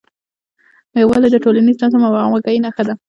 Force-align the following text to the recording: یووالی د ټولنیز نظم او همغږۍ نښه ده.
یووالی 1.01 1.29
د 1.31 1.37
ټولنیز 1.43 1.77
نظم 1.83 2.01
او 2.07 2.15
همغږۍ 2.23 2.57
نښه 2.65 2.83
ده. 2.87 2.93